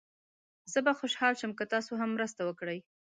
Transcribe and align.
زه 0.71 0.79
به 0.85 0.93
خوشحال 0.99 1.33
شم 1.39 1.51
که 1.57 1.65
تاسو 1.73 1.93
هم 2.01 2.09
مرسته 2.15 2.41
وکړئ. 2.45 2.79